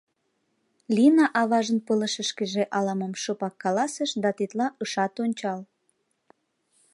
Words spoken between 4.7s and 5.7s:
ышат ончал.